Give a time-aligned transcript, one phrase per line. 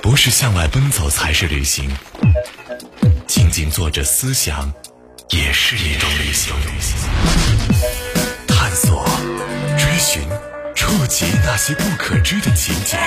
[0.00, 1.90] 不是向外奔走才是旅行，
[3.26, 4.72] 静静坐着思想
[5.30, 6.54] 也是一种旅行。
[8.46, 9.04] 探索、
[9.76, 10.22] 追寻、
[10.74, 12.98] 触及那些不可知的情景，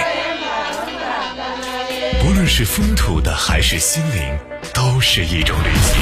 [2.21, 4.39] 不论是风土的还是心灵，
[4.73, 6.01] 都是一种旅行。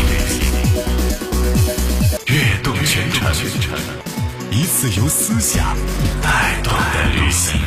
[2.27, 3.31] 悦动全程，
[4.57, 5.75] 一次由思想
[6.23, 7.59] 带动的旅行。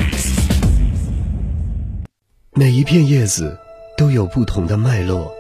[2.55, 3.59] 每一片叶子
[3.95, 5.31] 都有不同的脉络，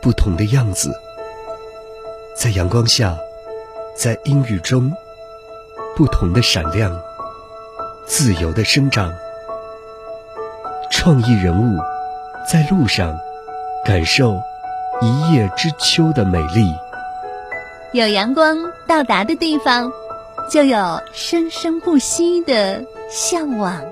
[0.00, 0.94] 不同的样子，
[2.36, 3.18] 在阳光下，
[3.96, 4.92] 在阴雨中，
[5.96, 6.96] 不同的闪亮，
[8.06, 9.12] 自由的生长。
[10.92, 11.76] 创意人物
[12.48, 13.18] 在路上，
[13.84, 14.40] 感受
[15.02, 16.72] 一叶知秋的美丽。
[17.92, 18.56] 有阳光
[18.86, 19.90] 到达的地方，
[20.50, 23.82] 就有生生不息的向往。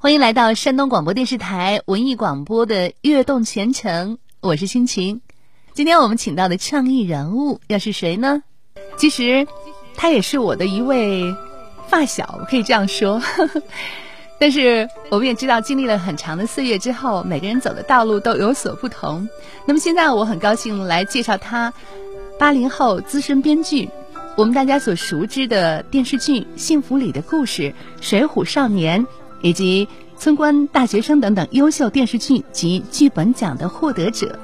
[0.00, 5.20] 欢迎来到山东广播电视台文艺广播的《悦动全程》，我是心情。
[5.78, 8.42] 今天我们请到的创意人物又是谁呢？
[8.96, 9.46] 其实，
[9.94, 11.32] 他也是我的一位
[11.86, 13.22] 发小，可以这样说。
[14.40, 19.28] 但是我们也知道，经历了很长的岁月之后，每个人走的道路都有所不同。
[19.66, 21.72] 那么现在我很高兴来介绍他，
[22.40, 23.88] 八零后资深编剧，
[24.36, 27.62] 我们大家所熟知的电视剧《幸福里的故事》
[28.00, 29.00] 《水浒少年》。
[29.40, 29.86] 以及
[30.20, 34.36] 《村官大学生》等等优秀电视剧及剧本奖的获得者，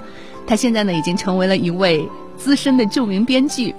[0.46, 3.74] 他现在呢已经成为了一位资深的著名编剧。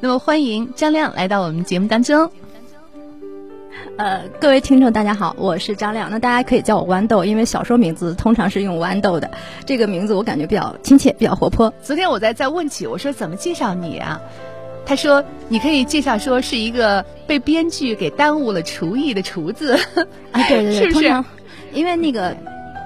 [0.00, 2.30] 那么，欢迎张亮来到我们节目当中。
[3.96, 6.10] 呃，各位听众，大家好，我是张亮。
[6.10, 9.30] 那大家可以叫我豌豆，因为小说名字通常是用豌豆的。
[9.64, 11.72] 这个名字我感觉比较亲切，比较活泼。
[11.82, 14.20] 昨天我在在问起，我说怎么介绍你啊？
[14.84, 19.72] 他说：“你可以介绍说是一个被编剧给耽误了厨艺的厨子
[20.30, 21.24] 啊，对对对， 是不是？
[21.72, 22.36] 因为那个，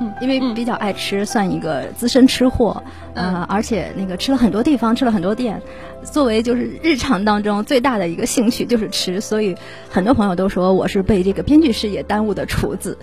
[0.00, 2.83] 嗯，因为比较爱吃，算一个资深吃货，
[3.15, 5.61] 呃，而且那个吃了很多地方，吃了很多店，
[6.03, 9.55] 作为就是日常当中最大的一个兴趣就是吃，所以
[9.91, 12.97] 很多朋友都说我是被这个编剧事业耽误的厨子。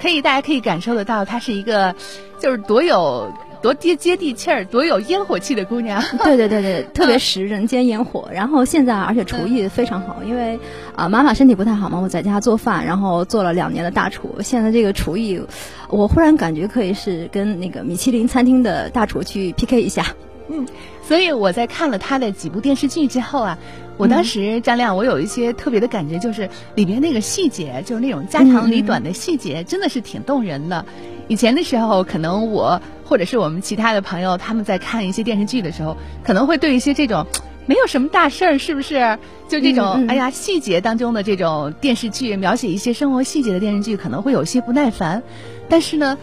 [0.00, 1.94] 可以，大家可以感受得到，他是一个
[2.38, 3.30] 就是多有。”
[3.62, 6.02] 多接接地气儿，多有烟火气的姑娘。
[6.24, 8.28] 对对对对，特别食人间烟火。
[8.32, 10.58] 然后现在，而且厨艺非常好，因为
[10.96, 14.36] 啊，妈妈身体不太好嘛，我在家做饭，然后做了两年的大厨。
[14.42, 15.42] 现在这个厨艺，
[15.88, 20.06] 我忽然感觉可以是跟那个米其林餐厅的大厨去 PK 一下。
[20.52, 20.66] 嗯，
[21.06, 23.58] 所以我在看了他的几部电视剧之后啊，
[23.96, 30.84] 我当时张亮，我有一些特别的感觉，就是里边那个细节，就是那种家长里短的细节，真的是挺动人的。
[31.28, 37.26] 以前的时候，可能我或者是我们其他的朋友，他们在看一些电视剧的时候，可能会对一些这种
[37.66, 39.18] 没有什么大事儿，是不是？
[39.48, 45.24] 就这种哎呀细节当中的这种电视剧，描写一些生活细节的电视剧，可能会有些不耐烦。
[45.68, 46.16] 但是呢，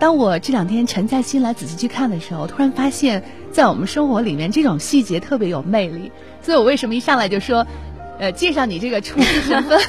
[0.00, 3.22] 当我这两天沉下心来仔细去看的时候，突然发现，
[3.52, 6.10] 在我们生活里面，这种细节特别有魅力。
[6.42, 7.64] 所以我为什么一上来就说，
[8.18, 9.80] 呃，介绍你这个厨师身份，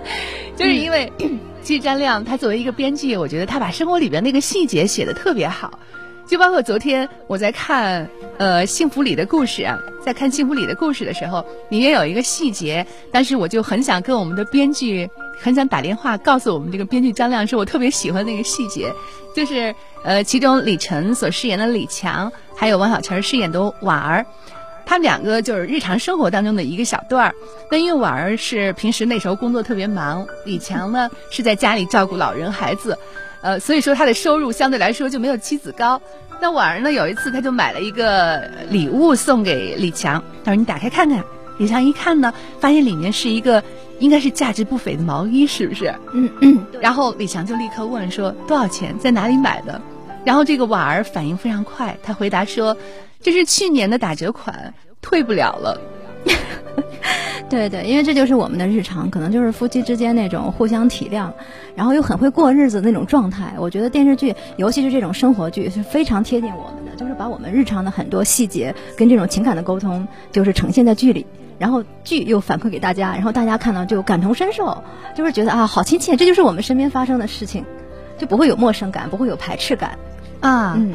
[0.58, 1.10] 就是因为。
[1.64, 5.78] 其实张亮他作为一个编剧，我觉得他把生活里边那个细节写的特别好，
[6.32, 18.90] 就包括昨天我在看呃《幸福里的故事》啊，在看《幸福里的故事》的时候，里面有一个细节，当时我就很想跟我们的编剧很想打电话告诉我们这个编剧张亮，说我特别喜欢那个细节，
[19.36, 24.24] 就是呃其中李晨所饰演的李强，还有王小晨饰演的婉儿。
[24.86, 27.34] 他们两个就是日常生活当中的一个小段儿。
[27.70, 32.96] 那因为婉儿是平时那时候工作特别忙，李强呢是在家里照顾老人孩子，
[33.42, 36.00] 呃，所以说他的收入相对来说就没有妻子高。
[36.40, 41.22] 那婉儿呢有一次他就买了一个礼物送给李强，他说你打开看看。
[41.58, 43.62] 李强一看呢，发现里面是一个
[43.98, 45.94] 应该是价值不菲的毛衣，是不是？
[46.14, 46.66] 嗯嗯。
[46.80, 49.80] 然后李强就立刻问说多少钱，在哪里买的？
[50.24, 52.76] 然后这个婉儿反应非常快，他回答说。
[53.24, 55.80] 这是去年的打折款，退不了了。
[57.50, 61.30] 对对，因为这就是我们的日常，可能就是夫妻之间那种互相体谅，
[61.76, 63.54] 然后又很会过日子那种状态。
[63.58, 71.26] 我觉得电视剧，尤其是这种生活剧，是非常贴近我们的，就是把我们日常的很多细节跟这种情感的沟通，就是呈现在剧里，
[71.58, 74.82] 然后剧又反馈给大家，然后大家看到就感同身受，
[75.14, 77.66] 就是觉得啊，好亲切，这就是我们身边发生的事情，
[78.16, 79.98] 就不会有陌生感，不会有排斥感
[80.40, 80.74] 啊。
[80.78, 80.94] 嗯。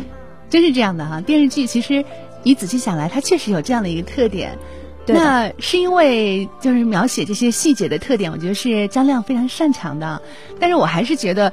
[0.50, 2.06] 真是这样的哈，电视剧其实
[2.42, 4.58] 你仔细想来，它确实有这样的一个特点。
[5.08, 10.22] 对那是因为就是描写这些细节的特点，我觉得是张亮非常擅长的。
[10.60, 11.52] 但是我还是觉得，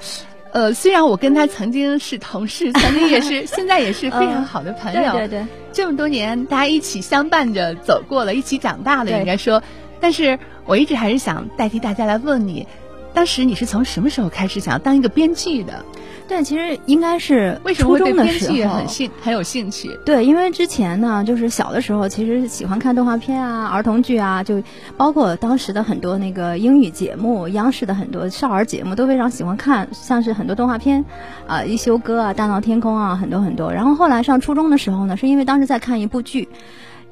[0.52, 5.12] 呃，虽然我跟他曾经是同事， 曾经也是，现在也是非常好的朋友。
[5.12, 9.62] 对对对，这么多年，大家一起相伴着走过了，一起长大的，应该说。
[10.00, 12.66] 但是我一直还是想代替大家来问你，
[13.14, 15.84] 当时你是从什么时候开始想要当一个编剧的？
[16.26, 19.90] 对，其实应该是为什么会对初中的编剧时候很兴很有兴趣？
[20.06, 24.62] 对，因为之前呢，就是小的时候，其实喜欢看动画片啊、儿童剧啊，就
[24.96, 31.04] 包括当时的很多那个英语节目，央视的很多少儿节目都非常喜欢看，像是很多动画片，
[31.46, 33.72] 啊、一休哥啊、大闹天宫啊，很多很多。
[33.72, 36.48] 然后后来上初中的时候呢，是因为当时在看一部剧。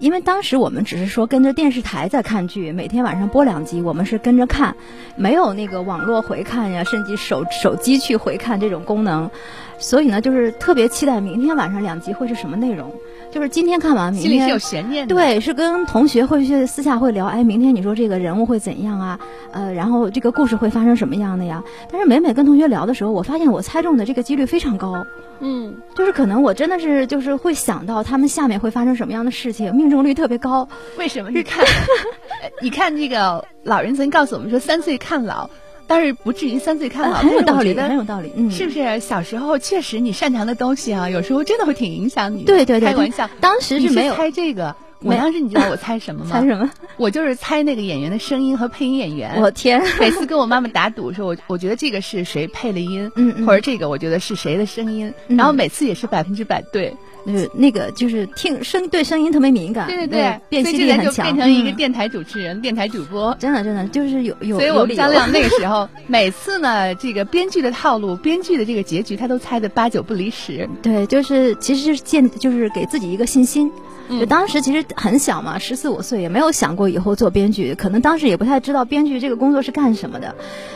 [0.02, 4.74] 因为当时我们只是说跟着电视台在看剧，每天晚上播两集，我们是跟着看，
[5.14, 9.30] 没有那个网络回看呀，甚至手手机去回看这种功能，
[9.78, 12.92] 所以呢，就是特别期待明天晚上两集会是什么内容。
[13.30, 19.18] 就是今天看完，明天心里是有悬念的。，对，是跟同学会去私下会聊，哎，明天你说这个人物会怎样啊？
[19.52, 21.64] 呃，然后这个故事会发生什么样的呀？
[21.90, 25.06] 但是每每跟同学聊的时候，我发现我猜中的这个几率非常高，
[25.40, 30.68] 嗯，就是可能我真的是就是会想到他们下面会发生什么样的事情，命中率特别高。
[30.98, 31.30] 为什么？
[31.30, 35.48] 你看，呃 你看这个老人曾告诉我们说，三岁看老，
[35.92, 39.00] 但是不至于三岁看老，呃很有道理，但是我觉得很有道理，嗯，是不是？
[39.00, 42.46] 小时候确实你擅长的东西啊，有时候真的会挺影响你的。
[42.46, 44.74] 对对对开玩笑，当时是没有猜这个。
[45.04, 46.30] 我当时你知道我猜什么吗？
[46.32, 46.70] 猜什么？
[46.96, 49.40] 我就是猜那个演员的声音和配音演员。
[49.40, 53.10] 我天，每次跟我妈妈打赌说，我我觉得这个是谁配了音，
[53.44, 56.94] 或者这个我觉得是谁的声音，嗯然后每次也是百分之百对。
[57.26, 63.34] 就是那个就是听声对声音特别敏感，对对对，辨析力很强，变成一个嗯电台主持人、电台主播。
[63.38, 70.68] 真的真的就是有有，所以我们张亮那个时候， 每次呢，这个编剧的套路、编剧的这个结局，他都猜的八九不离十。
[70.82, 73.70] 对，就是其实就是建，就是给自己一个信心。
[74.08, 80.34] 就当时其实很小嘛，十四五岁，也没有想过以后做编剧，可能当时也不太知道编剧这个工作是干什么的。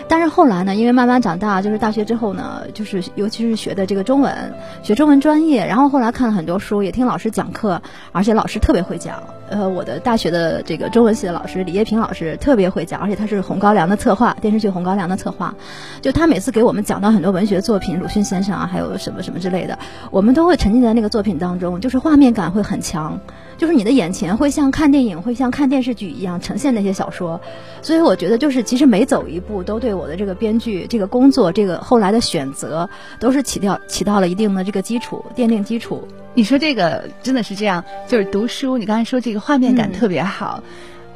[0.09, 7.83] 但是后来呢，因为慢慢长大，就是大学之后呢，就是尤其是学的这个中文，学中文专业，然后后来看了很多书，也听老师讲课，
[8.13, 9.23] 而且老师特别会讲。
[9.49, 15.55] 呃，我的大学的这个中文系的老师李叶平老师特别会讲，而且他是《红高粱》的策划，电视剧《红高粱》的策划。
[16.03, 19.79] 就他每次给我们讲到很多文学作品，鲁迅先生啊，还有什么什么之类的，
[20.11, 23.19] 我们都会沉浸在那个作品当中，就是画面感会很强，
[23.57, 27.41] 就是你的眼前会像看电影，会像看电视剧一样呈现那些小说。
[27.83, 32.89] 所以我觉得，就是其实每走一步，都对我的这个编剧这个工作，这个后来的选择，
[33.19, 36.07] 都是起到起到了一定的这个基础，奠定基础。
[36.35, 40.63] 你说这个真的是这样，就是读书，你刚才说这个画面感嗯特别好。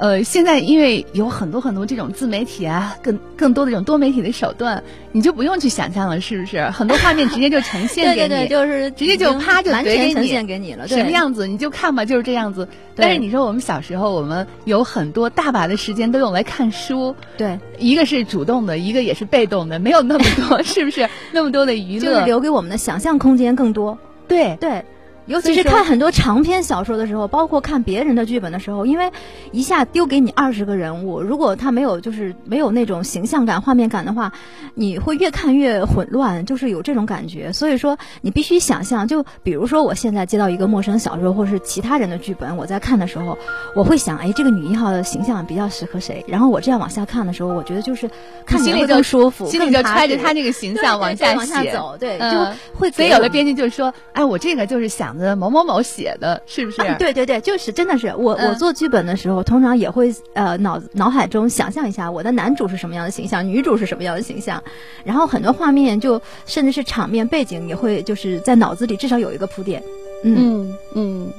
[0.01, 6.63] 呃，现在因为有很多很多这种自媒体啊，更更多的这种多媒体的手段，你就不用去想象了，是不是？
[6.71, 12.65] 很多画面直接就呈现给你，对对对，就是直接就啪就完全呈现给你了，什么样子你就看吧，就是这样子。
[12.95, 21.07] 对但是你说我们小时候，我们有很多大把的时间都用来看书，对，一个是主动的，一个也是被动的，没有那么多， 是不是？
[21.31, 23.95] 那么多的娱乐，就是留给我们的想象空间更多。
[24.27, 24.83] 对对，
[25.31, 29.11] 尤其是看很多长篇小说的时候，包括看别人的剧本的时候，因为
[29.51, 34.33] 一下丢给你二十个人物，如果他没有就是没有那种形象感、画面感的话，
[34.75, 37.53] 你会越看越混乱，就是有这种感觉。
[37.53, 43.37] 所以说，你必须想象，就比如说我现在接到一个陌生小说或是其他人的剧本，我在看的时候，
[43.75, 46.25] 我会想，哎，这个女一号的形象比较适合谁？
[46.27, 48.09] 然后我这样往下看的时候，我觉得就是
[48.45, 64.61] 看起来会心里更舒服，心里就揣着他这个形象往下写往下走，对，嗯就会所以有的编辑就说：“哎，我这个就是想着某某某写的，是不是？”嗯对对对，就是真的是我、嗯我做剧本的时候，通常也会呃脑脑海中想象一下我的男主是什么样的形象，女主是什么样的形象，
[65.05, 69.81] 然后很多画面就甚至是场面背景也会就是在脑子里至少有一个铺垫。
[70.23, 71.33] 嗯，嗯嗯，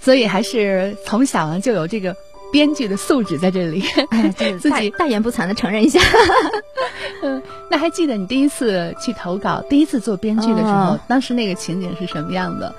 [0.00, 2.14] 所以还是从小呢就有这个
[2.52, 3.82] 编剧的素质在这里。
[4.10, 4.28] 哎，
[4.60, 6.00] 自己大大言不惭的承认一下。
[7.22, 12.74] 嗯，那还记得你第一次去投稿、第一次做编剧的时候，哦当时那个情景是什么样的？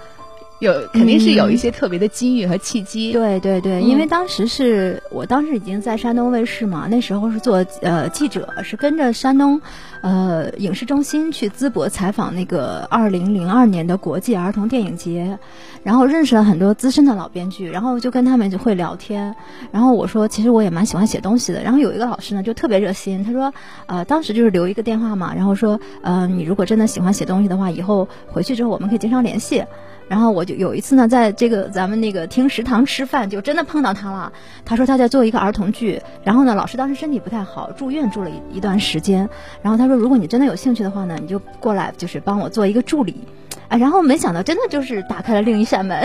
[0.63, 3.12] 有肯定是有一些特别的机遇和契机。
[3.12, 9.62] 对对对，嗯因为当时是我当时已经在山东卫视嘛，那时候是做呃记者，是跟着山东
[10.01, 15.38] 呃影视中心去淄博采访那个二零零二年的国际儿童电影节，
[15.84, 19.36] 然后认识了很多资深的老编剧，然后就跟他们就会聊天，
[19.72, 23.53] 然后我说其实我也蛮喜欢写东西的，然后有一个老师呢就特别热心，他说
[23.86, 29.63] 呃当时就是留一个电话嘛，然后说呃你如果真的喜欢写东西的话，以后回去之后我们可以经常联系。
[30.13, 34.32] 然后我就有一次呢，在这个咱们那个听食堂吃饭，就真的碰到他了。
[34.63, 39.27] 他说他在做一个儿童剧，然后呢，老师当时身体不太好，住院住了一一段时间。
[39.63, 43.24] 然后他说，如果你真的有兴趣的话呢，你就过来，就是帮我做一个助理。
[43.70, 46.00] 啊，然后没想到真的就是打开了另一扇门，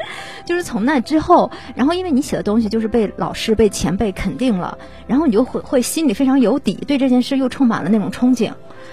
[0.44, 8.52] 就是从那之后，然后因为你写的东西就是被老师、被前辈肯定了，然后你就会会心里非常有底，对这件事又充满了那种憧憬。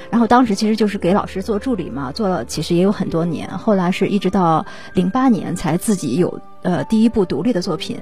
[0.10, 7.98] 然后当时其实就是给老师做助理嘛，做了其实也有很多年，后来是一直到零八年才自己有呃第一部独立的作品，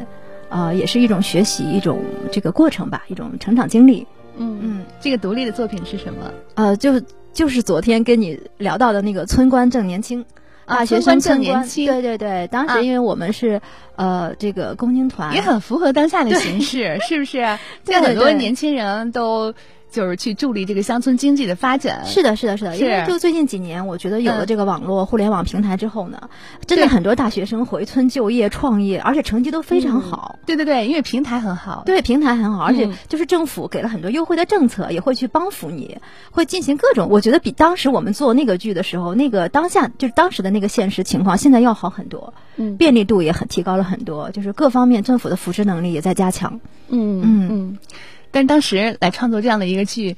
[0.49, 1.99] 呃，也是一种学习一种
[2.31, 4.07] 这个过程吧，一种成长经历。
[4.37, 6.31] 嗯嗯，这个独立的作品是什么？
[6.55, 7.01] 呃，就
[7.33, 10.25] 就是昨天跟你聊到的那个村官正年轻，
[10.65, 13.61] 啊学生正年轻，对对对，当时因为我们是
[13.97, 17.39] 呃这个共青团，也很符合当下的形势，是不是？
[17.83, 19.53] 现在很多年轻人都。
[19.91, 22.05] 就是去助力这个乡村经济的发展。
[22.05, 22.77] 是的，是的，是的。
[22.77, 26.29] 因为就最近几年，我觉得有了这个网络互联网平台之后呢，
[26.65, 30.37] 真的很多大学生回村就业创业，而且成绩都非常好。
[30.45, 31.83] 对对对，因为平台很好。
[31.85, 35.97] 对，平台很好，而且就是政府给了很多优惠的政策，也会去帮扶你，
[36.31, 37.09] 会进行各种。
[37.09, 42.33] 我觉得比当时我们做那个剧的时候，那个当下就是当时的那个现实情况，现在要好很多。
[42.57, 46.59] 嗯，便利度也很提高了很多，就是各方面政府的扶持能力也在加强。
[46.89, 47.77] 嗯嗯嗯。
[48.31, 50.15] 但当时来创作这样的一个剧，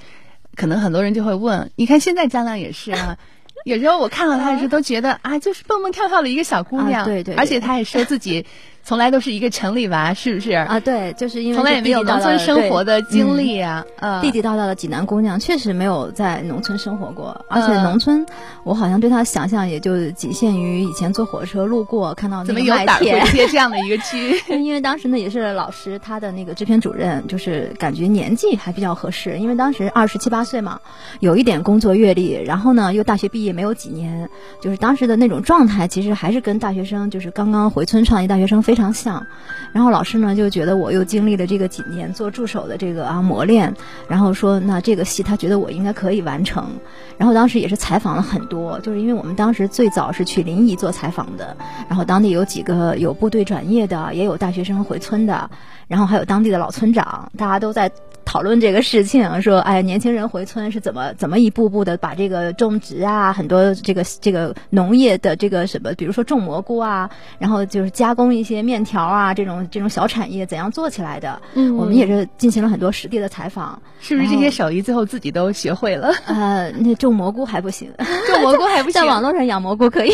[0.56, 3.18] 可能很多人就会问：你看现在张亮也是啊，
[3.66, 8.46] 有时候我看到他的时候都觉得啊，就是蹦蹦跳跳的一个小姑娘，对对，而且他也说自己。
[8.84, 10.80] 从来都是一个城里娃，是不是啊？
[10.80, 13.86] 对，就是因为从来也没有农村生活的经历啊。
[14.22, 17.46] 地地道道的济南姑娘，确实没有在农村生活过。
[17.48, 18.26] 而且农村，
[18.64, 24.42] 我好像对她的想象也就仅限于以前坐火车路过看到那个麦田这样的一个区。
[24.50, 30.80] 因为当时呢也是老师，他的那个制片主任，就是感觉年纪还比较合适，因为当时二十七八岁嘛，
[31.20, 39.28] 有一点工作阅历，然后呢又大学毕业没有几年，就是当时的那种状态，其实还是跟大学生，就是刚刚回村创业大学生非非常像，
[39.74, 43.74] 然后老师呢就觉得我又经历了这个几年做助手的这个啊磨练，
[44.08, 46.70] 然后说那这个戏他觉得我应该可以完成，
[47.18, 51.58] 然后当时也是采访了很多，就是因为我们当时最早是去临沂做采访的，
[51.90, 55.50] 然后当地有几个有部队转业的，也有大学生回村的，
[55.92, 57.92] 然后还有当地的老村长，大家都在。
[58.24, 71.42] 讨论这个事情，说哎，年轻人回村是怎么怎么一步步的把这个种植啊，很多这个这个农业的这个什么，比如说种蘑菇啊， 然后就是加工一些面条啊，这种这种小产业怎样做起来的？
[71.56, 76.14] 嗯，我们也是进行了很多实地的采访，是不是这些手艺最后自己都学会了？
[76.26, 77.92] 呃，那种蘑菇还不行，
[78.28, 80.14] 种蘑菇还不行， 在网络上养蘑菇可以。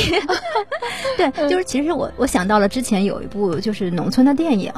[1.17, 4.71] 对，就是其实我我想到了之前有一部就是农村的电影，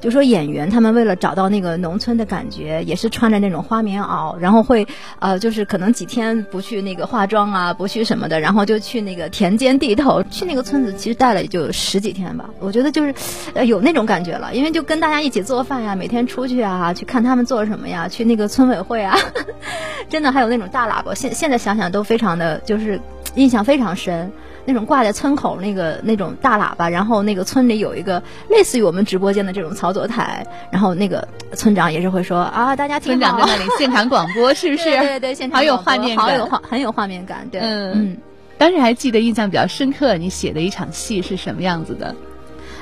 [0.00, 2.84] 就说演员他们为了找到那个农村的感觉。
[2.86, 4.86] 也是穿着那种花棉袄，然后会，
[5.18, 12.48] 呃，就是可能几天不去那个化妆啊，不去什么的，然后就去那个田间地头，去那个村子，其实待了也就十几天吧。
[12.60, 13.14] 我觉得就是，
[13.54, 19.16] 呃，有那种感觉了，因为就跟大家一起做饭呀，每天出去啊，去看他们做什么呀，去那个村委会啊，
[20.08, 23.00] 真的还有那种大喇叭，现现在想想都非常的就是
[23.34, 24.30] 印象非常深。
[24.66, 28.20] 那种挂在村口那个那种大喇叭，然后那个村里有一个
[28.50, 34.84] 类似于我们直播间的这种操作台，然后那个村长也是会说啊，大家听村长在那里现场广播，是不是？
[34.84, 37.48] 对对，现场好有画面感，好有画，很有画面感。
[37.48, 38.16] 对，嗯嗯，
[38.58, 42.14] 当时还记得印象比较深刻，你写的一场戏是什么样子的？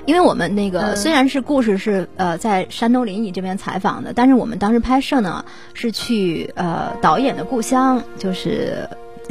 [0.07, 8.89] 因为我们那个虽然是故事是呃在山东临沂这边采访的，但是我们当时拍摄呢是去呃导演的故乡，就是。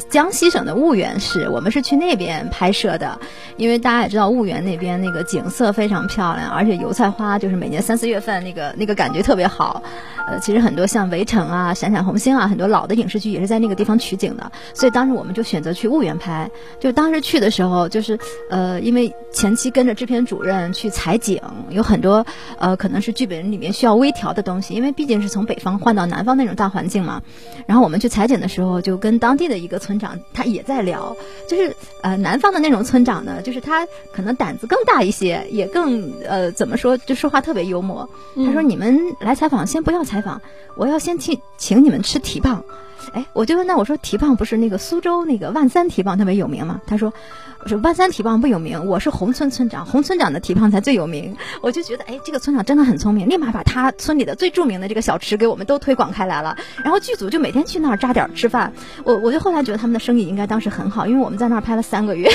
[0.09, 3.19] 江西省的婺源市，我们是去那边拍摄的，
[3.57, 9.81] 因为大家也知道婺源那边那个景色非常漂亮，而且油菜花就是每年三四月份那个那个感觉特别好。
[10.25, 16.49] 呃，其实很多像《围城》啊、《闪闪红星》啊，很多老的影视剧也是在那个地方取景的，所以当时我们就选择去婺源拍。
[16.79, 18.17] 就当时去的时候，就是
[18.49, 22.25] 呃，因为前期跟着制片主任去采景，有很多
[22.57, 27.21] 呃可能是剧本里面需要微调的东西，因为毕竟是从北方换到南方那种大环境嘛。
[27.67, 31.13] 然后我们去采景的时候，就跟当地的一个村长他也在聊，
[31.49, 38.09] 就是呃南方的那种村长呢，就是他可能胆子更大一些，也更呃怎么说，就说话特别幽默。
[38.45, 40.39] 他说：“你们来采访，先不要采。”采访，
[40.75, 42.63] 我要先请请你们吃蹄膀，
[43.11, 46.81] 哎，我就问那我说蹄膀不是那个苏州那个万三蹄膀特别有名吗？
[46.87, 47.13] 他说，
[47.59, 51.35] 我说万三蹄膀不有名，我是红村村长，红村长的蹄膀才最有名。
[51.61, 56.57] 我就觉得，哎，这个村长真的很聪明，立马把他村里的最著名的这个小吃给我们都推广开来了。
[56.83, 58.73] 然后剧组就每天去那儿扎点吃饭。
[59.03, 62.29] 我我就后来觉得他们的生意应该当时很好，因为我们在那儿拍了三个月。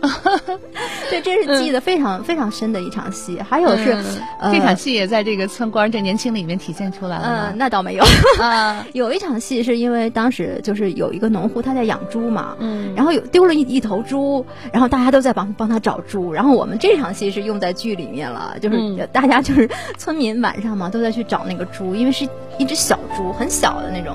[1.10, 3.38] 对，这是记得非常非常深的一场戏。
[3.40, 3.96] 还有是，
[4.52, 7.50] 这场戏也在这个村官这年轻里面体现出来了。
[7.50, 8.04] 嗯，那倒没有。
[8.40, 16.32] 啊， 有一场戏是因为当时就是有一个农户他在养猪嘛，嗯，然后有丢了一一头猪，然后大家都在帮帮他找猪。
[16.32, 22.26] 然后我们这场戏是用在剧里面了，就是大家就是村民晚上嘛都在去找那个猪，因为是
[22.58, 24.14] 一只小猪，很小的那种。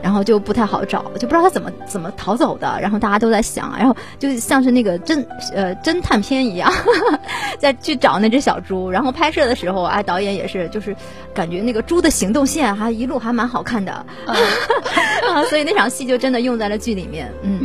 [0.00, 2.78] 然后就不太好找，就不知道他怎么怎么逃走的。
[2.80, 6.72] 然后大家都在想，然后就像是那个侦呃侦探片一样，
[7.58, 8.90] 在去找那只小猪。
[8.90, 10.94] 然后拍摄的时候，哎，导演也是就是
[11.34, 13.92] 感觉那个猪的行动线还一路还蛮好看的，
[14.26, 17.30] 啊，所以那场戏就真的用在了剧里面。
[17.42, 17.58] 嗯，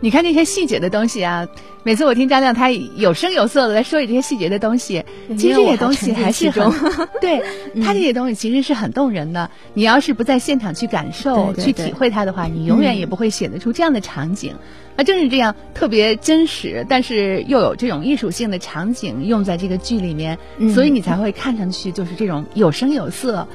[0.00, 1.46] 你看那些细节的东西啊。
[1.82, 5.04] 每次我听张亮他有声有色的在说起这些细节的东西，
[5.38, 6.68] 其实这些东西还是很
[7.22, 7.40] 对
[7.80, 9.48] 他这些东西其实是很动人的。
[9.72, 14.52] 你要是不在现场去感受、去体会它的话，你永远也不会写得出这样的场景。
[14.96, 20.36] 那正是这样特别真实，但是又有这种艺术性的场景用在这个剧里面，
[20.74, 23.46] 所以你才会看上去就是这种有声有色，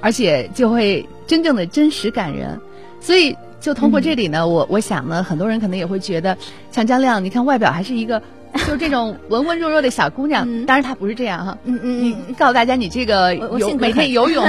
[0.00, 2.60] 而且就会真正的真实感人。
[3.00, 3.36] 所以。
[3.66, 6.38] 就通过这里呢，我我想呢，很多人可能也会觉得，
[6.70, 8.22] 像张亮，你看外表还是一个，
[8.54, 10.46] 就是这种文文弱弱的小姑娘。
[10.66, 11.58] 当然她不是这样哈。
[11.64, 12.34] 嗯嗯嗯。
[12.34, 14.46] 告诉大家，你这个游每天游泳，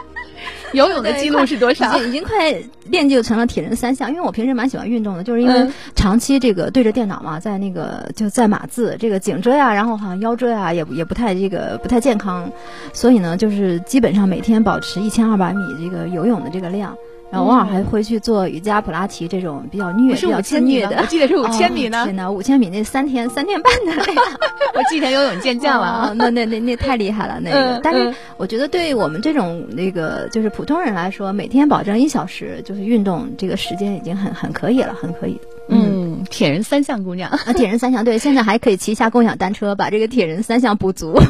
[0.72, 1.94] 游泳的记录是多少？
[1.98, 2.54] 已经快
[2.90, 4.10] 练就成了铁人三项。
[4.10, 12.50] 因为我平时蛮喜欢运动的，就是因为长期这个对着电脑嘛，在那个就在码字，这个颈椎啊，然后好像腰椎啊，也也不太这个不太健康，
[12.92, 16.96] 所以呢，就是基本上每天保持一千二百米这个游泳的这个量。
[17.30, 20.96] 然后偶尔还会去做瑜伽、普拉提这种比较虐、比较轻虐的。
[20.98, 22.06] 我记得是五千米呢。
[22.06, 24.20] 天哪，五千米那三天三天半的那个，
[24.74, 26.14] 我记得游泳健将了。
[26.16, 27.78] 那那那那太厉害了那个。
[27.82, 35.40] 但是我觉得对于我们这种那个就是普通人来说，每天保证一小时就是运动这个时间已经很很可以了，很可以。
[35.70, 41.20] 嗯，铁人三项姑娘啊，铁人三项对，现在还可以骑一下共享单车，把这个铁人三项补足。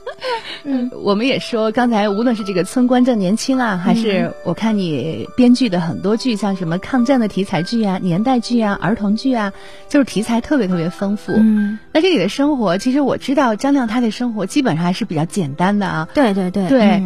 [0.64, 9.54] 嗯，我们也说，刚才无论是这个村官正年轻啊，还是我看你编剧的很多剧，像什么抗战的题材剧啊、年代剧啊、儿童剧啊，
[9.88, 11.32] 就是题材特别特别丰富。
[11.34, 16.08] 嗯，那这里的生活，其实我知道张亮他的生活基本上还是比较简单的啊。
[16.12, 17.02] 对对对对，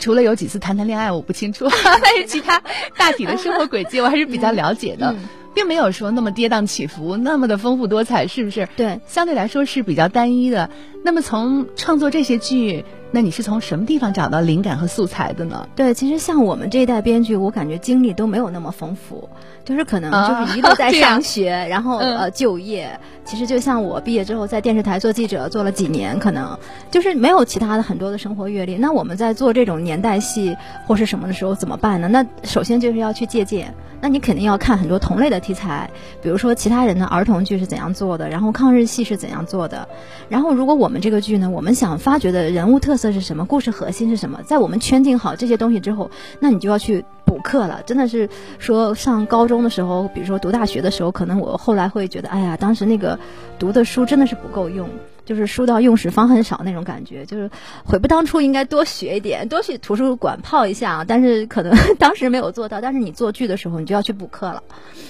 [0.00, 1.68] 除了有几次谈谈恋爱我不清楚，
[2.02, 2.62] 但是其他
[2.96, 5.14] 大体的生活轨迹我还是比较了解的。
[5.54, 8.66] 并没有说那么跌宕起伏，那么的丰富多彩，是不是？
[8.74, 10.70] 对，相对来说是比较单一的。
[11.04, 15.68] 那么从创作这些剧，那你是从什么地方找到灵感和素材的呢？
[15.76, 19.28] 对，其实像我们这一代编剧，我感觉经历都没有那么丰富，
[19.64, 22.98] 就是可能就是一路在 上学，然后呃就业。
[23.24, 26.58] 其实就像我毕业之后在电视台做记者做了几年，可能
[26.90, 28.76] 就是没有其他的很多的生活阅历。
[28.76, 32.08] 那我们在做这种年代戏或是什么的时候怎么办呢？
[32.08, 33.72] 那首先就是要去借鉴。
[34.04, 35.88] 那你肯定要看很多同类的题材，
[36.20, 39.86] 比如说其他人的儿童剧是怎样做的，然后抗日戏是怎样做的，
[40.28, 47.82] 然后如果我们这个剧呢，我们想发掘的人物特色是什么，故事核心是什么，在我们圈定好这些东西之后，那你就要去补课了。
[47.86, 53.18] 真的是说上高中的时候，比如说读大学的时候，可能我后来会觉得，哎呀，当时那个
[53.58, 54.88] 读的书真的是不够用。
[55.24, 57.50] 就是书到用时方恨少那种感觉，就是
[57.84, 61.04] 悔不当初，应该多学一点，多去图书馆泡一下啊。
[61.06, 64.62] 但是可能 当时没有做到，但是你做剧的时候，你就要去补课了。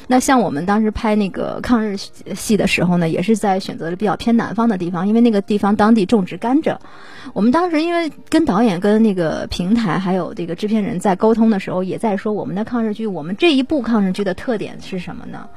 [0.08, 6.76] 那像我们当时拍那个抗日戏的时候呢，也是在选择了比较偏南方的地方，因为那个地方当地种植甘蔗。
[7.32, 15.48] 我们当时因为跟导演、跟那个平台还有这个制片人在沟通的时候，也在说我们的抗日剧，我们这一部抗日剧的特点是什么呢？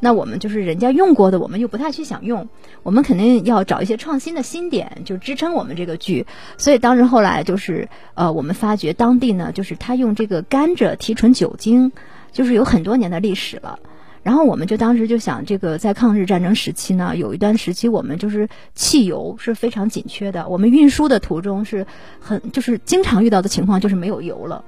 [0.00, 2.48] 那我们就是人家用过的，我们又不太去想用，
[2.82, 6.26] 我们肯定要找一些创新的新点，就支撑我们这个剧。
[6.58, 11.90] 所以当时后来就是呃，我们发觉当地呢，就是他用这个甘蔗提纯酒精，
[12.30, 13.78] 就是有很多年的历史了。
[14.22, 21.86] 然后我们就当时就想，这个在抗日战争时期呢，有一段时期我们就是汽油是非常紧缺的，我们运输的途中是
[22.20, 24.64] 很就是经常遇到的情况就是没有油了，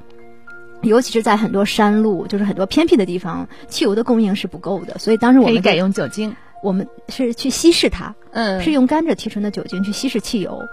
[0.83, 10.66] 尤其是在很多山路，就是很多偏僻的地方，汽油的供应是不够的，所以当时我们改用酒精，我们是去稀释它，嗯，是用甘蔗提纯的酒精去稀释汽油。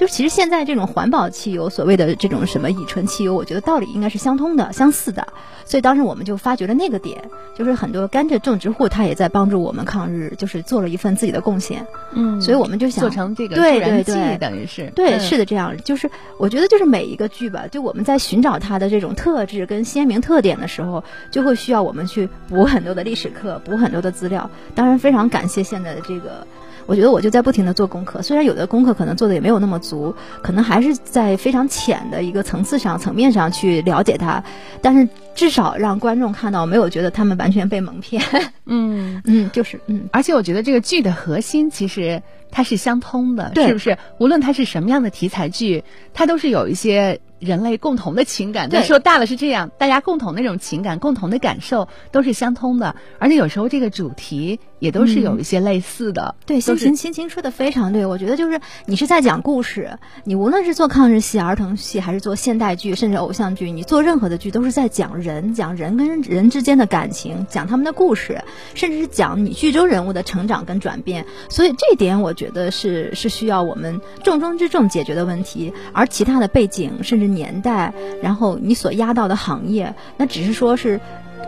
[0.00, 5.28] 就其实现在这种环保汽油，所谓的这种什么乙醇汽油，我觉得道理应该是相通的、相似的。
[5.66, 7.22] 所以当时我们就发觉了那个点，
[7.54, 11.86] 就是很多甘蔗种植户他也在帮助我们抗日，就是做了一份自己的贡献。
[12.12, 15.76] 嗯，所以我们就想做成这个对对对，等于是对是的这样。
[15.84, 24.48] 就是我觉得就是每一个剧吧，就我们在寻找它的这种特质跟鲜明特点的时候，就会需要我们去补很多的历史课，补很多的资料。
[24.74, 26.46] 当然非常感谢现在的这个。
[26.90, 34.42] 我觉得我就在不停的做功课，虽然有的功课可能做的也没有那么足，可能还是在非常浅的一个层次上、层面上去了解它，
[34.82, 38.20] 但是至少让观众看到，没有觉得他们完全被蒙骗。
[38.66, 43.96] 嗯嗯，就是嗯，而且我觉得这个剧的核心其实它是相通的，对是不是？
[44.18, 48.68] 无论它是什么样的题材剧，它都是有一些人类共同的情感。
[48.68, 56.34] 对说大了是这样，大家共同那种情感、共同的感受都是相通的，而且有时候这个主题也都是有一些类似的。
[56.46, 68.42] 对，心情心情说的非常对，我觉得就是你是在讲故事，你无论是做抗日戏、儿童戏，还是做现代剧，甚至偶像剧，你做任何的剧都是在讲人，讲人跟人之间的感情，讲他们的故事，
[68.74, 71.24] 甚至是讲你剧中人物的成长跟转变。
[71.48, 81.00] 所以这点我觉得是是需要我们重中之重解决的问题，而其他的背景甚至年代，然后你所压到的行业，那只是说是。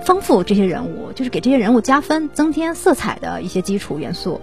[0.07, 4.41] 丰富这些人物，就是给这些人物加分、增添色彩的一些基础元素。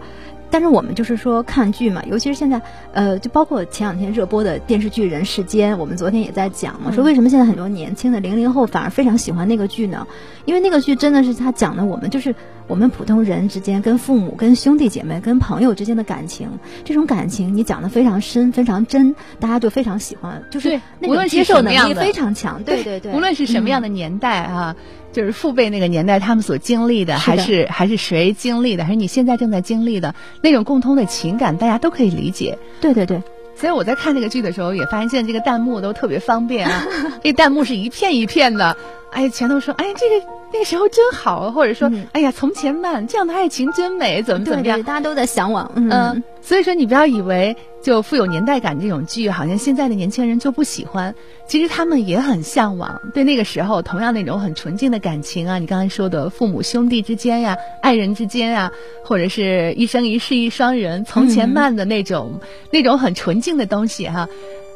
[0.51, 2.61] 但是我们就是说看剧嘛，尤其是现在，
[2.93, 10.07] 呃，就包括前两天热播的电视剧《人世间》，我们昨天也在讲嘛，说为什么现在很多年轻的零零后反而非常喜欢那个剧呢？
[10.45, 12.33] 因为那个剧真的是他讲的我们就是
[12.69, 16.47] 我们普通人之间跟父母、跟兄弟姐妹、跟朋友之间的感情，
[16.85, 22.63] 这种感情你讲的非常深、非常真，大家就非常喜欢，就是那无论接受能力非常强。
[22.63, 24.75] 对对对，无论是什么样的嗯年代啊，
[25.11, 32.55] 就是父辈那个年代他们所经历的，还是还是谁经历的，还是你现在正在经历的那种共通的情感，大家都可以理解。
[32.79, 33.19] 对对对，
[33.55, 36.85] 所以我在看这个剧的时候，也发现现在这个弹幕都特别方便啊，
[37.23, 38.77] 这弹幕是一片一片的，
[39.11, 44.87] 哎，全都说，哎，这个那个时候真好，或者说，嗯哎呀，从前慢，这样的爱情真美，怎么怎么样对对，。
[44.87, 45.71] 大家都在向往。
[45.75, 51.13] 嗯，嗯，所以说你不要以为就富有年代感这种剧，好像现在的年轻人就不喜欢。
[51.47, 58.71] 其实他们也很向往，对那个时候同样那种很纯净的感情啊，你刚才说的父母兄弟之间呀、爱人之间呀，
[59.03, 62.39] 或者是一生一世一双人，从前嗯慢的那种、
[62.71, 64.27] 那种很纯净的东西哈、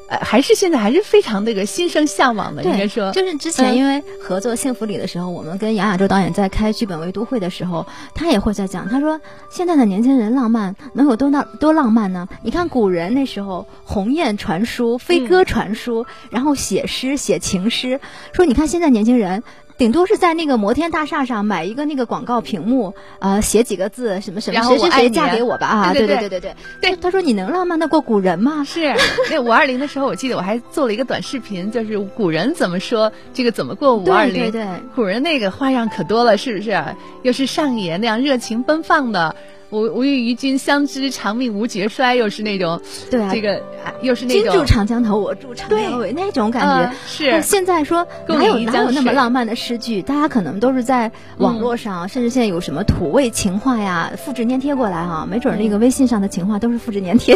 [0.08, 3.12] 呃，还是现在还是非常那个心生向往的，应该，说。
[3.12, 12.28] 就是之前嗯因为合作《幸福里》的时候，我们跟杨亚洲导演在开剧本围读会的时候，他也会在讲，他说现在的年轻人浪漫能有多浪多浪漫呢？
[12.44, 18.00] 你看古人那时候鸿雁传书、飞鸽传书，然后写诗、写情诗，
[18.34, 19.44] 说你看现在年轻人。
[19.78, 25.94] 顶多是在那个摩天大厦上买一个那个广告屏幕，呃，写几个字，什么什么谁谁谁嫁给我吧啊！
[25.94, 28.64] 对对对对对对对，他说你能浪漫的过古人吗？
[28.64, 28.94] 是
[29.30, 34.34] 那五二零的时候，我记得我还做了一个短视频，就是古人怎么说这个怎么过五二零。
[34.34, 36.84] 对对对，古人那个花样可多了，是不是？
[37.24, 39.36] 又是上野那样热情奔放的，
[39.74, 46.96] 吾吾与与君相知，长命无绝衰，又是那种对啊，这个，啊又是那君种住长江头，我住长江尾那种感觉。
[47.08, 50.04] 是现在说共哪有哪有那么浪漫的诗句？
[50.04, 57.36] 大家可能都是在网络上，甚至现在有什么土味情话呀，复制粘贴过来哈、没准儿那个微信上的情话都是复制粘贴。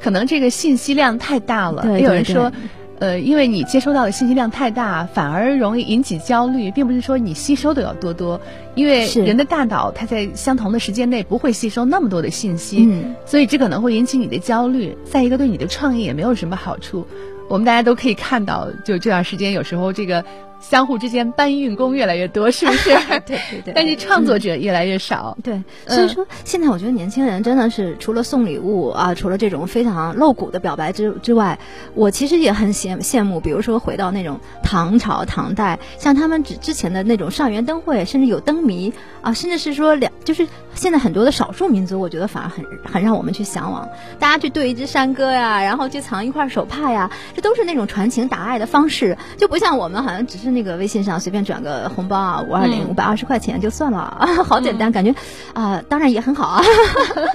[0.00, 1.82] 可能这个信息量太大了。
[1.82, 2.50] 对对也有人说。
[3.00, 8.40] 呃，因为你接收到的信息量太大，反而容易引起焦虑，并不是说你吸收的要多多，
[8.74, 14.96] 因为人的大脑它在相同的时间内不会吸收那么多的信息，嗯，所以这可能会引起你的焦虑。
[15.04, 17.06] 再一个，对你的创意也没有什么好处。
[17.48, 20.24] 我们大家都可以看到，就这段时间，有时候这个
[20.60, 22.90] 相互之间搬运工越来越多，是不是？
[23.26, 23.74] 对对对。
[23.74, 25.36] 但是创作者越来越少。
[25.42, 31.58] 对，嗯所以说现在我觉得年轻人真的是除了送礼物啊，除了这种非常露骨的表白之之外，
[31.94, 38.92] 我其实也很羡羡慕，比如说回到那种唐朝、唐代，像他们之之前的那种上元灯会，甚至有灯谜
[39.28, 43.88] 啊，甚至是说两，就是现在很多的少数民族，我觉得反而很很让我们去向往。
[44.18, 55.14] 大家去对一支山歌呀，然后去藏一块手帕呀，这都是那种传情达爱的方式，就不像我们好像只是那个微信上随便转个红包啊，五二零嗯五百二十块钱就算了啊， 好简单，感觉
[55.52, 56.62] 啊、当然也很好啊。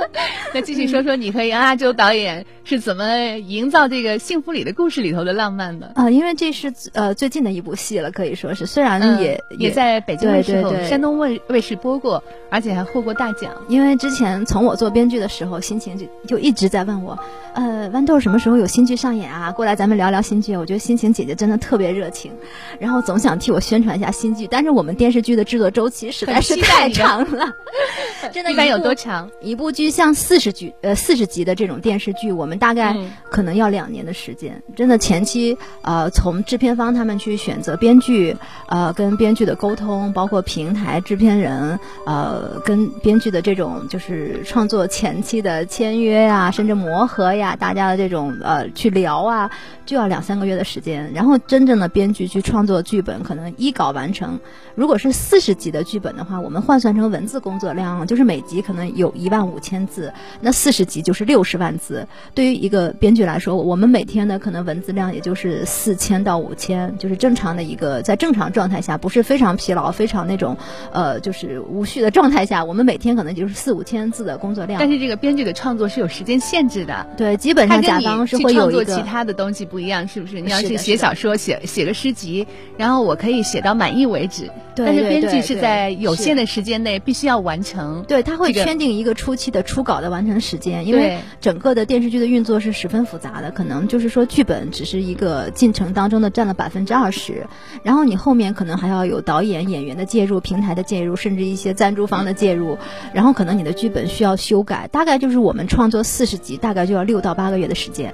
[0.53, 5.91] 那继续说说你和杨亚洲导演是怎么营造这个幸福里的故事里头的浪漫的？
[5.95, 13.51] 啊、因为这是呃最近的一部戏了，可以说是，虽然嗯也、也在北京卫视和对对对山东卫卫视播过，而且还获过大奖。
[13.67, 17.19] 因为之前从我做编剧的时候，心情就就一直在问我，
[17.53, 19.51] 呃，豌豆什么时候有新剧上演啊？
[19.51, 20.55] 过来咱们聊聊新剧。
[20.55, 22.31] 我觉得心情姐姐真的特别热情，
[22.79, 27.53] 然后总想替我宣传一下新剧，但是我们电视剧的制作周期实在是太长了，
[28.31, 29.29] 真的一般有多长？
[29.41, 34.63] 一部剧像四十剧呃四十集的这种电视剧，我们大概嗯可能要两年的时间。
[34.75, 41.62] 真的前期呃从制片方他们去选择编剧，呃跟编剧的沟通，包括平台制片人，
[42.05, 49.49] 呃跟编剧的这种就是创作前期的签约啊，甚至磨合呀，大家的这种呃去聊啊，
[49.85, 54.39] 就要两三个月的时间，然后真正的编剧去创作剧本，可能一稿完成。
[54.75, 62.07] 如果是四十集的剧本的话，我们换算成文字工作量，就是每集可能有一万五千字，那四十集就是六十万字。
[62.33, 70.57] 对于一个编剧来说，我们每天呢可能文字量也就是四千到五千，就是正常的一个在正常状态下，不是非常疲劳、非常那种
[70.91, 74.79] 呃就是无序的状态下，我们每天可能就是四五千字的工作量。
[74.79, 80.41] 但是这个编剧的创作是有时间限制的，对，基本上甲方是会有一个其他的东西不一样，是不是？
[80.41, 84.49] 你要去写小说，写写个诗集，然后我可以写到满意为止。
[84.75, 88.03] 但是编剧是在有限的时间内必须要完成。
[88.07, 97.45] 对，他会圈定一个初期的初稿的完成时间，因为整个的电视剧的运作是十分复杂的，可能就是说剧本只是一个进程当中的占了百分之二十，
[97.83, 102.77] 然后你后面可能还要有导演、演员的介入、平台的介入，甚至一些赞助方的介入，
[103.13, 108.13] 然后可能你的剧本需要修改，大概就是我们创作四十集，大概就要六到八个月的时间。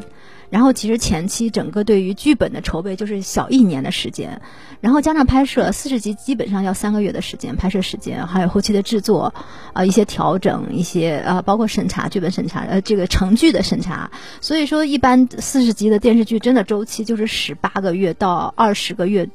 [0.49, 4.41] 然后其实前期整个对于剧本的筹备就是小一年的时间，
[4.81, 9.31] 然后加上拍摄四十集基本上要三个月的时间拍摄时间，还有后期的制作，
[9.73, 14.09] 啊一些调整，一些啊包括审查剧本审查呃这个程序的审查，
[14.41, 19.29] 所以说一般四十集的电视剧真的周期就是十八个月到二十个月。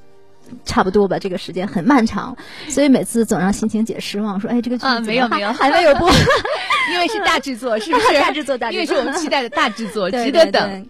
[0.64, 2.36] 差不多吧，这个时间很漫长，
[2.68, 6.08] 所以每次总让心情姐失望，说：“哎，这个剧啊，没有没有，还没有播，
[6.92, 8.12] 因为是大制作，是不是？
[8.20, 10.86] 大制作，大因为是我们期待的大制作， 值得等。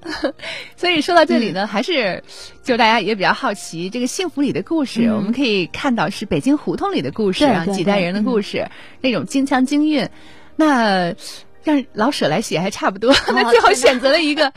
[0.76, 2.22] 所以说到这里呢，还是
[2.62, 8.68] 就大家也比较好奇，这个幸福里的故事，我们可以看到是北京胡同里的故事啊，几代人的故事，
[9.00, 10.08] 那种京腔京韵。
[10.56, 11.14] 那
[11.64, 14.52] 让老舍来写还差不多，那最后选择了一个。”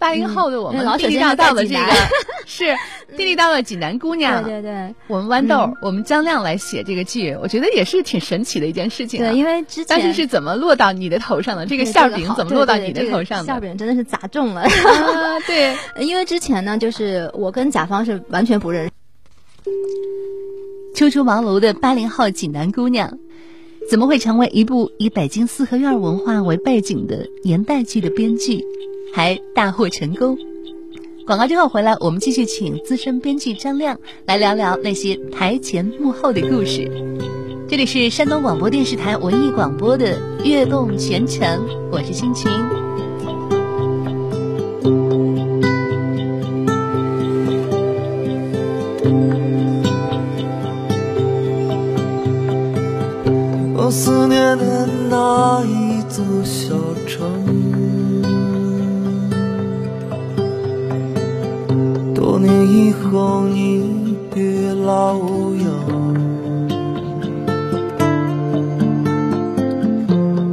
[0.00, 1.80] 八零后的我们，地地道道的这个
[2.46, 2.74] 是
[3.16, 4.42] 地地道道的济南姑娘。
[4.42, 9.20] 对对对，我们豌豆，我们张亮来写这个剧，我觉得也是挺神奇的一件事情。
[9.20, 11.66] 对，因为之前当时是怎么落到你的头上的？
[11.66, 13.52] 这个馅饼怎么落到你的头上的？
[13.52, 14.66] 馅饼真的是砸中了。
[15.46, 18.90] 对， 因为之前呢，就是我跟甲方是完全不认识。
[20.96, 23.18] 初出茅庐的八零后济南姑娘，
[23.90, 28.64] 怎么会成为一部以北京四合院文化为背景的年代剧的编剧？
[29.12, 30.36] 还大获成功。
[31.26, 33.96] 广告之后回来，我们继续请资深编剧张亮
[34.26, 36.90] 来聊聊那些台前幕后的故事。
[37.68, 41.46] 这里是山东广播电视台文艺广播的《悦动全程》，
[41.92, 42.50] 我是心情。
[53.76, 56.74] 我思念的那一座小
[63.10, 65.66] 以后，你别老友。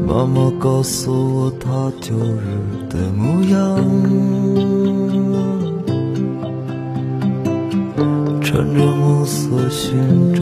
[0.08, 2.48] 妈妈告诉我他旧日
[2.89, 3.78] 的模样，
[8.41, 10.41] 趁着暮色寻找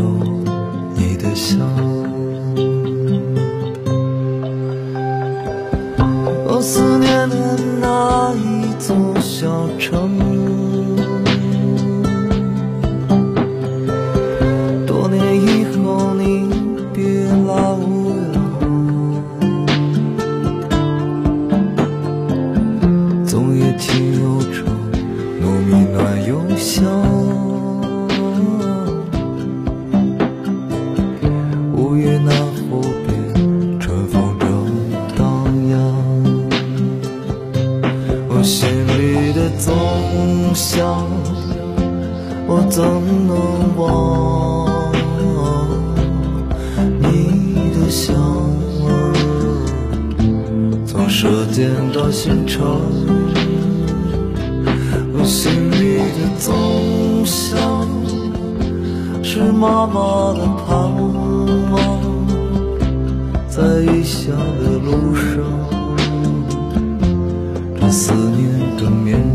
[55.13, 56.51] 我心里的走
[57.25, 57.87] 向
[59.23, 60.71] 是妈妈的盼
[61.71, 61.75] 望
[63.47, 65.35] 在异乡的路上
[67.79, 69.34] 这思念的面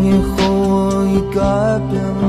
[0.00, 1.40] 年后，我已改
[1.90, 2.19] 变了。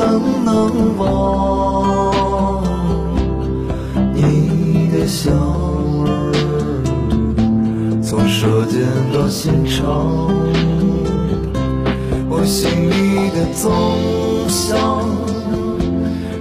[0.00, 0.08] 怎
[0.46, 2.64] 能忘
[4.14, 5.30] 你的香
[6.02, 6.32] 味儿？
[8.02, 8.80] 从舌尖
[9.12, 9.84] 到心肠，
[12.30, 13.70] 我心里的总
[14.48, 14.78] 想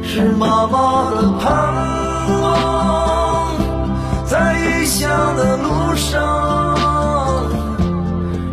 [0.04, 1.52] 是妈妈的盼
[2.42, 3.58] 望，
[4.26, 5.68] 在异乡的路
[5.98, 7.46] 上，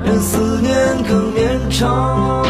[0.03, 2.45] 任思念更绵长。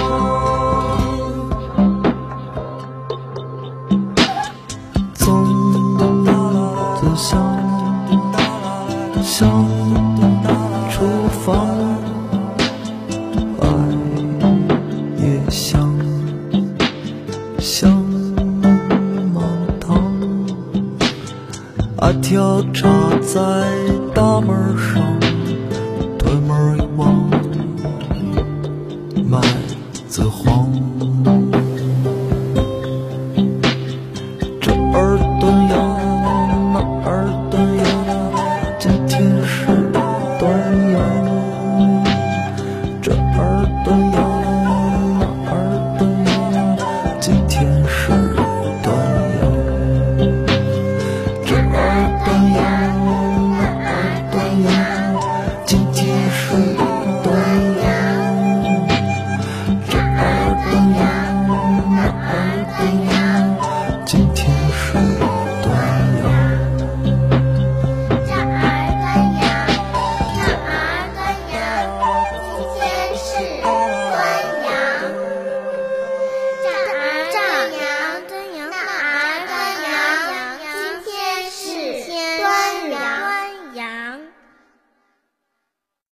[22.28, 22.88] 交叉
[23.20, 23.38] 在
[24.12, 24.55] 大门